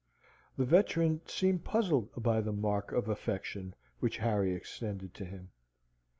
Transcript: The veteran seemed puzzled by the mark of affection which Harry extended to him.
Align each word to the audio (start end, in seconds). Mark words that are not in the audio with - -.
The 0.57 0.65
veteran 0.65 1.21
seemed 1.27 1.63
puzzled 1.63 2.09
by 2.17 2.41
the 2.41 2.51
mark 2.51 2.91
of 2.91 3.07
affection 3.07 3.75
which 3.99 4.17
Harry 4.17 4.55
extended 4.55 5.13
to 5.13 5.25
him. 5.25 5.51